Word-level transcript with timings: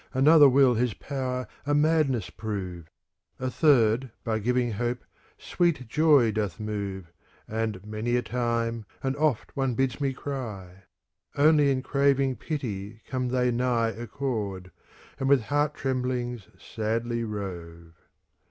Another 0.15 0.49
will 0.49 0.73
his 0.73 0.95
power 0.95 1.47
a 1.63 1.75
madness 1.75 2.31
prove; 2.31 2.89
A 3.39 3.51
third, 3.51 4.09
by 4.23 4.39
giving 4.39 4.71
hope, 4.71 5.03
sweet 5.37 5.87
joy 5.87 6.31
doth 6.31 6.59
move,' 6.59 7.11
And 7.47 7.85
many 7.85 8.15
a 8.15 8.23
time 8.23 8.85
and 9.03 9.15
oft 9.15 9.55
one 9.55 9.75
bids 9.75 10.01
me 10.01 10.11
cry; 10.13 10.85
Only 11.35 11.69
in 11.69 11.83
craving 11.83 12.37
pity 12.37 13.03
come 13.07 13.27
they 13.27 13.51
nigh 13.51 13.89
Accord, 13.89 14.71
and 15.19 15.29
with 15.29 15.41
heart 15.43 15.75
tremblings 15.75 16.47
sadly 16.57 17.23
rove. 17.23 17.93